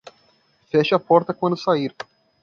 Feche 0.71 0.95
a 0.95 0.99
porta 0.99 1.31
quando 1.35 1.55
sair 1.63 1.93